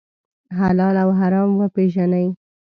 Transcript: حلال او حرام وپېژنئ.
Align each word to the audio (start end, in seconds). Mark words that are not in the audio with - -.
حلال 0.59 0.95
او 1.03 1.09
حرام 1.19 1.49
وپېژنئ. 1.55 2.27